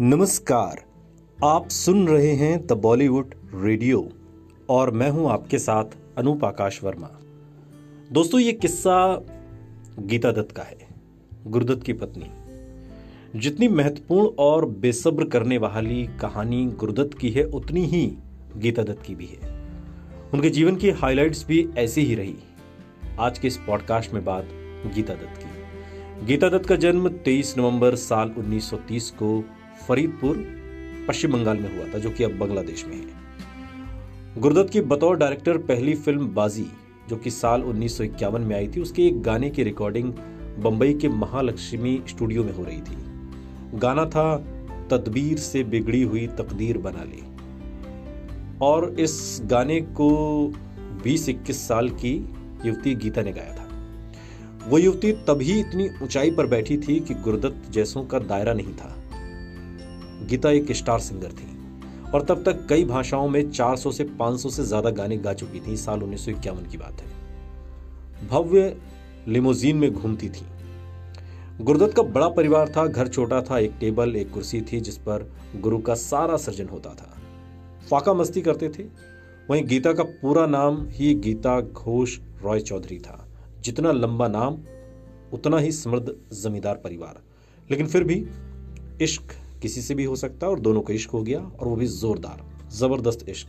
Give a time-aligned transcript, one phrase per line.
[0.00, 0.84] नमस्कार।
[1.44, 4.08] आप सुन रहे हैं द बॉलीवुड रेडियो
[4.70, 5.84] और मैं हूँ आपके साथ
[6.18, 7.10] अनूप आकाश वर्मा।
[8.12, 9.22] दोस्तों, ये किस्सा
[9.98, 10.76] गीता दत्त का है,
[11.46, 12.30] गुरुदत्त की पत्नी।
[13.40, 18.16] जितनी महत्वपूर्ण और बेसब्र करने वाली कहानी गुरुदत्त की है, उतनी ही
[18.56, 19.68] गीता दत्त की भी है।
[20.34, 22.36] उनके जीवन की हाइलाइट्स भी ऐसी ही रही।
[23.20, 24.48] आज के इस पॉडकास्ट में बात
[24.94, 25.56] गीता दत्त की।
[26.26, 29.44] गीता दत्त का जन्म 23 नवंबर साल 1930 को
[29.88, 30.56] फरीदपुर
[31.08, 33.26] पश्चिम बंगाल में हुआ था, जो कि अब बांग्लादेश में है।
[34.38, 36.66] गुरुदत्त की बतौर डायरेक्टर पहली फ़िल्म बाजी,
[37.08, 40.12] जो कि साल उन्नीस सौ इक्यावन में आई थी, उसके एक गाने की रिकॉर्डिंग
[40.58, 42.96] बंबई के महालक्ष्मी स्टूडियो में हो रही थी।
[43.78, 44.36] गाना था,
[44.90, 47.22] तदबीर से बिगड़ी हुई तकदीर बना ली।
[48.62, 50.10] और इस गाने को
[51.04, 52.34] 20-21 साल की
[52.66, 53.68] युवती गीता ने गाया था।
[54.68, 59.02] वो युवती तभी इतनी ऊंचाई पर बैठी थी कि गुरुदत्त जैसों का दायरा नहीं था।
[60.26, 61.48] गीता एक स्टार सिंगर थी
[62.14, 65.76] और तब तक कई भाषाओं में 400 से 500 से ज़्यादा गाने गा चुकी थी,
[65.76, 68.76] साल उन्नीस की बात है। भव्य
[69.28, 70.46] लिमोजीन में घूमती थी।
[71.60, 75.32] गुरुदत्त का बड़ा परिवार था, घर छोटा था, एक टेबल, एक कुर्सी थी, जिस पर
[75.56, 77.16] गुरु का सारा सृजन होता था।
[77.90, 78.82] फाका मस्ती करते थे।
[79.50, 83.28] वहीं गीता का पूरा नाम ही गीता घोष रॉय चौधरी था।
[83.60, 84.58] जितना लंबा नाम,
[85.32, 87.22] उतना ही समृद्ध जमींदार परिवार।
[87.70, 88.26] लेकिन फिर भी
[89.02, 89.22] इश्क
[89.66, 91.86] किसी से भी हो सकता है और दोनों का इश्क हो गया और वो भी
[91.86, 93.48] जोरदार, ज़बरदस्त इश्क।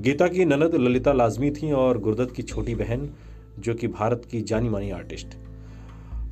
[0.00, 3.10] गीता की ननद ललिता लाजमी थी और गुरदत्त की छोटी बहन,
[3.58, 5.26] जो कि भारत की जानी मानी आर्टिस्ट।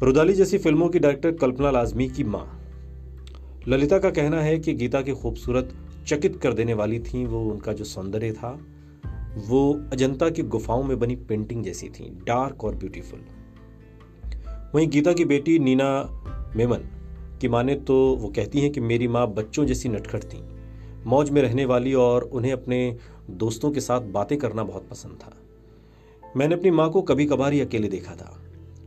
[0.03, 2.61] रुदाली जैसी फ़िल्मों की डायरेक्टर कल्पना लाजमी की माँ।
[3.69, 5.75] ललिता का कहना है कि गीता की खूबसूरत,
[6.07, 8.67] चकित कर देने वाली थी, वो उनका जो सौंदर्य था,
[9.37, 13.21] वो अजंता की गुफाओं में बनी पेंटिंग जैसी थी, डार्क और ब्यूटीफुल।
[14.75, 15.89] वहीं गीता की बेटी नीना
[16.57, 16.96] मेमन
[17.41, 20.43] की माने तो वो कहती हैं कि मेरी माँ बच्चों जैसी नटखट थी।
[21.07, 22.97] मौज में रहने वाली और उन्हें अपने
[23.31, 25.37] दोस्तों के साथ बातें करना बहुत पसंद था।
[26.37, 28.43] मैंने अपनी माँ को कभी कभार ही अकेले देखा था।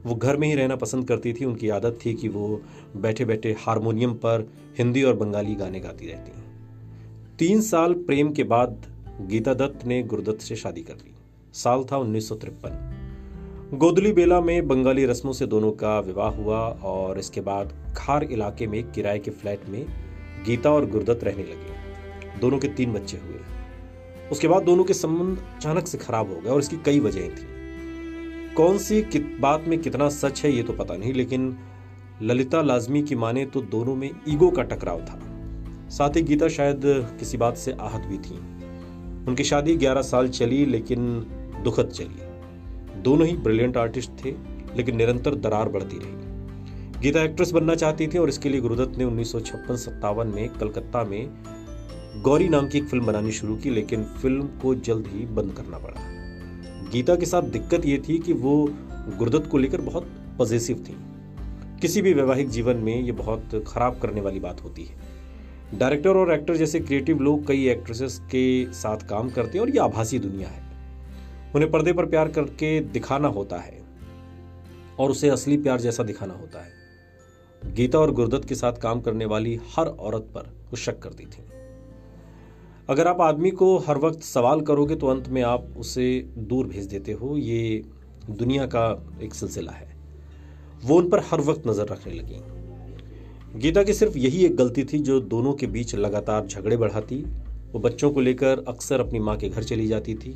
[0.06, 2.62] वो घर में ही रहना पसंद करती थी। उनकी आदत थी कि वो
[2.97, 6.31] बैठे बैठे हारमोनियम पर हिंदी और बंगाली गाने गाती रहती
[7.40, 8.85] तीन साल प्रेम के बाद
[9.22, 11.16] गीता दत्त ने गुरुदत्त से शादी कर ली।
[11.53, 12.99] साल था उन्नीस सौ तिरपन।
[13.74, 18.68] गोदली बेला में बंगाली रस्मों से दोनों का विवाह हुआ और इसके बाद खार इलाके
[18.68, 19.85] में किराए के फ्लैट में
[20.46, 23.40] गीता और गुरदत्त रहने लगे। दोनों के तीन बच्चे हुए।
[24.31, 28.53] उसके बाद दोनों के संबंध अचानक से खराब हो गए और इसकी कई वजहें थी।
[28.56, 29.02] कौन सी
[29.40, 31.57] बात में कितना सच है ये तो पता नहीं, लेकिन
[32.22, 35.19] ललिता लाजमी की माने तो दोनों में ईगो का टकराव था।
[35.90, 36.81] साथ ही गीता शायद
[37.19, 38.38] किसी बात से आहत भी थी।
[39.28, 41.19] उनकी शादी 11 साल चली, लेकिन
[41.63, 42.28] दुखद चली।
[43.02, 44.32] दोनों ही ब्रिलियंट आर्टिस्ट थे,
[44.76, 49.04] लेकिन निरंतर दरार बढ़ती रही। गीता एक्ट्रेस बनना चाहती थी और इसके लिए गुरुदत्त ने
[49.04, 51.30] उन्नीस सौ में कलकत्ता में
[52.22, 55.78] गौरी नाम की एक फ़िल्म बनानी शुरू की, लेकिन फ़िल्म को जल्द ही बंद करना
[55.78, 56.02] पड़ा।
[56.92, 58.70] गीता के साथ दिक्कत ये थी कि वो
[59.18, 60.04] गुरुदत्त को लेकर बहुत
[60.38, 60.96] पॉजिटिव थी।
[61.81, 64.96] किसी भी वैवाहिक जीवन में ये बहुत खराब करने वाली बात होती है।
[65.80, 69.80] डायरेक्टर और एक्टर जैसे क्रिएटिव लोग कई एक्ट्रेसेस के साथ काम करते हैं और ये
[69.80, 70.69] आभासी दुनिया है।
[71.56, 73.78] उन्हें पर्दे पर प्यार करके दिखाना होता है
[75.00, 79.26] और उसे असली प्यार जैसा दिखाना होता है। गीता और गुरुदत्त के साथ काम करने
[79.26, 81.44] वाली हर औरत पर वो शक करती थी।
[82.90, 86.86] अगर आप आदमी को हर वक्त सवाल करोगे तो अंत में आप उसे दूर भेज
[86.86, 87.81] देते हो। ये
[88.30, 88.86] दुनिया का
[89.22, 89.88] एक सिलसिला है।
[90.84, 92.42] वो उन पर हर वक्त नज़र रखने लगी।
[93.60, 97.16] गीता की सिर्फ़ यही एक गलती थी जो दोनों के बीच लगातार झगड़े बढ़ाती।
[97.74, 100.31] वो बच्चों को लेकर अक्सर अपनी माँ के घर चली जाती थी।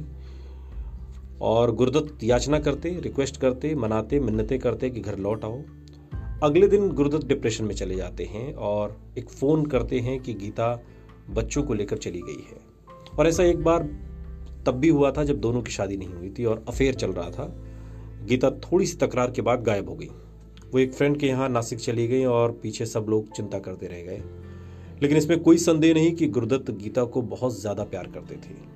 [1.43, 5.61] और गुरुदत्त याचना करते रिक्वेस्ट करते, मनाते, मिन्नतें करते कि घर लौट आओ।
[6.43, 10.83] अगले दिन गुरुदत्त डिप्रेशन में चले जाते हैं और एक फ़ोन करते हैं कि गीता
[11.29, 12.57] बच्चों को लेकर चली गई है।
[13.19, 13.83] और ऐसा एक बार
[14.65, 17.29] तब भी हुआ था जब दोनों की शादी नहीं हुई थी और अफेयर चल रहा
[17.29, 17.45] था।
[18.25, 20.09] गीता थोड़ी सी तकरार के बाद गायब हो गई।
[20.73, 24.01] वो एक फ्रेंड के यहाँ नासिक चली गई और पीछे सब लोग चिंता करते रह
[24.01, 24.23] गए।
[25.01, 28.72] लेकिन इसमें कोई संदेह नहीं कि गुरुदत्त गीता को बहुत ज़्यादा प्यार करते थे।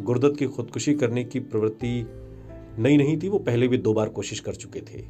[0.00, 2.06] गुरुदत्त की खुदकुशी करने की प्रवृत्ति
[2.78, 5.02] नई नहीं थी, वो पहले भी दो बार कोशिश कर चुके थे।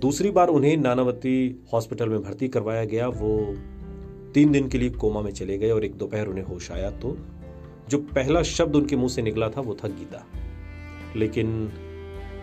[0.00, 3.54] दूसरी बार उन्हें नानावती हॉस्पिटल में भर्ती करवाया गया, वो
[4.32, 7.16] तीन दिन के लिए कोमा में चले गए और एक दोपहर उन्हें होश आया तो
[7.88, 10.26] जो पहला शब्द उनके मुँह से निकला था, वो था गीता।
[11.16, 11.72] लेकिन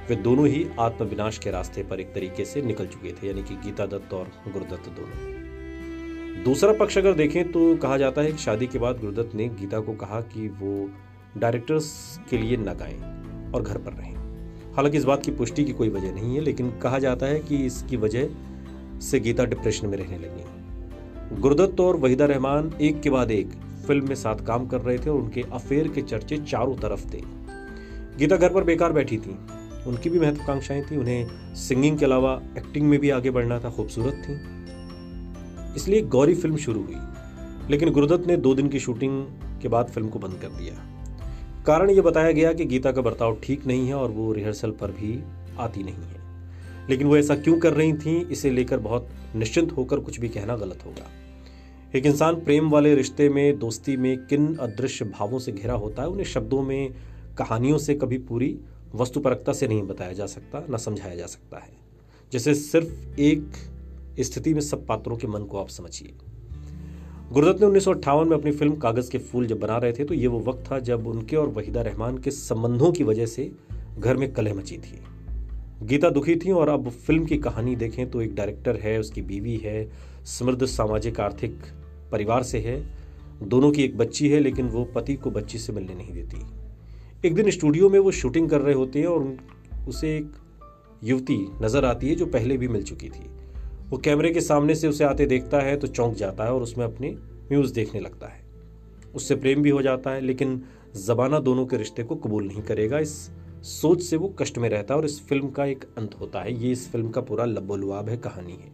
[0.10, 3.56] वे दोनों ही आत्मविनाश के रास्ते पर एक तरीके से निकल चुके थे, यानी कि
[3.56, 8.68] गीता दत्त और गुरुदत्त दोनों। दूसरा पक्ष अगर देखें तो कहा जाता है कि शादी
[8.68, 10.90] के बाद गुरुदत्त ने गीता को कहा कि वो
[11.38, 13.00] डायरेक्टर्स के लिए न गाएँ
[13.52, 14.16] और घर पर रहें।
[14.74, 17.56] हालाँकि इस बात की पुष्टि की कोई वजह नहीं है, लेकिन कहा जाता है कि
[17.56, 18.30] इसकी वजह
[19.00, 23.50] से गीता डिप्रेशन में रहने लगी। गुरदत्त और वहीदा रहमान एक के बाद एक
[23.88, 27.22] फ़िल्म में साथ काम कर रहे थे और उनके अफेयर के चर्चे चारों तरफ़ थे।
[28.18, 29.38] गीता घर पर बेकार बैठी थी।
[29.88, 34.14] उनकी भी महत्वाकांक्षाएँ थी। उन्हें सिंगिंग के अलावा एक्टिंग में भी आगे बढ़ना था खूबसूरत
[34.14, 34.34] थी।
[35.76, 36.98] इसलिए गौरी फ़िल्म शुरू हुई,
[37.70, 39.26] लेकिन गुरुदत्त ने दो दिन की शूटिंग
[39.62, 40.91] के बाद फ़िल्म को बंद कर दिया।
[41.66, 44.92] कारण यह बताया गया कि गीता का बर्ताव ठीक नहीं है और वो रिहर्सल पर
[44.92, 45.24] भी
[45.60, 46.22] आती नहीं है।
[46.90, 50.56] लेकिन वो ऐसा क्यों कर रही थी, इसे लेकर बहुत निश्चिंत होकर कुछ भी कहना
[50.56, 51.10] गलत होगा।
[51.96, 56.10] एक इंसान प्रेम वाले रिश्ते में, दोस्ती में किन अदृश्य भावों से घिरा होता है,
[56.10, 56.94] उन्हें शब्दों में,
[57.38, 58.60] कहानियों से कभी पूरी
[58.96, 61.70] वस्तुपरकता से नहीं बताया जा सकता, न समझाया जा सकता है।
[62.32, 63.52] जैसे सिर्फ़ एक
[64.20, 66.31] स्थिति में सब पात्रों के मन को आप समझिए।
[67.34, 70.04] गुरुदत्त ने उन्नीस सौ अट्ठावन में अपनी फ़िल्म कागज़ के फूल जब बना रहे थे
[70.06, 73.50] तो ये वो वक्त था जब उनके और वहीदा रहमान के संबंधों की वजह से
[74.00, 75.00] घर में कलह मची थी।
[75.84, 79.56] गीता दुखी थी और अब फ़िल्म की कहानी देखें तो एक डायरेक्टर है, उसकी बीवी
[79.58, 79.92] है,
[80.28, 81.58] समृद्ध सामाजिक आर्थिक
[82.12, 82.78] परिवार से है।
[83.44, 87.36] दोनों की एक बच्ची है, लेकिन वो पति को बच्ची से मिलने नहीं देती। एक
[87.36, 89.36] दिन स्टूडियो में वो शूटिंग कर रहे होते हैं और
[89.90, 90.32] उसे एक
[91.04, 93.30] युवती नज़र आती है जो पहले भी मिल चुकी थी।
[93.92, 96.86] वो कैमरे के सामने से उसे आते देखता है तो चौंक जाता है और उसमें
[96.86, 97.10] अपनी
[97.52, 98.44] म्यूज देखने लगता है।
[99.16, 100.62] उससे प्रेम भी हो जाता है, लेकिन
[101.06, 104.94] जबाना दोनों के रिश्ते को कबूल नहीं करेगा। इस सोच से वो कष्ट में रहता
[104.94, 108.10] है और इस फ़िल्म का एक अंत होता है। ये इस फ़िल्म का पूरा लबोलुआब
[108.10, 108.72] है, कहानी है।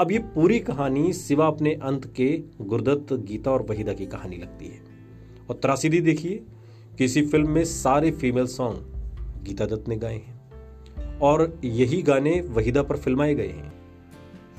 [0.00, 4.66] अब ये पूरी कहानी सिवा अपने अंत के गुरदत्त, गीता और वहीदा की कहानी लगती
[4.66, 4.80] है।
[5.50, 6.42] और त्रासीदी देखिए
[6.98, 8.78] किसी फ़िल्म में सारे फीमेल सॉन्ग
[9.44, 13.85] गीता दत्त ने गाए हैं। और यही गाने वहीदा पर फिल्माए गए हैं।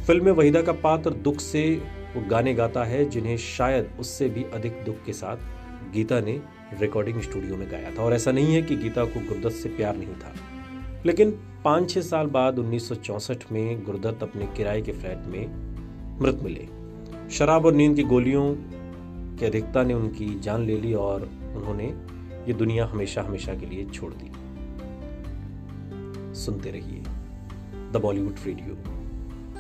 [0.07, 1.81] फ़िल्म में वहीदा का पात्र दुख से
[2.15, 5.37] वो गाने गाता है, जिन्हें शायद उससे भी अधिक दुख के साथ
[5.93, 6.41] गीता ने
[6.79, 9.95] रिकॉर्डिंग स्टूडियो में गाया था। और ऐसा नहीं है कि गीता को गुरदत्त से प्यार
[9.97, 10.33] नहीं था।
[11.05, 11.31] लेकिन
[11.65, 12.89] पाँच छः साल बाद उन्नीस
[13.51, 15.47] में गुरदत्त अपने किराए के फ्लैट में
[16.21, 16.67] मृत मिले।
[17.31, 18.55] शराब और नींद की गोलियों
[19.37, 21.21] की अधिकता ने उनकी जान ले ली और
[21.55, 21.85] उन्होंने
[22.47, 24.31] ये दुनिया हमेशा हमेशा के लिए छोड़ दी।
[26.35, 27.03] सुनते रहिए
[27.91, 28.96] द बॉलीवुड रेडियो।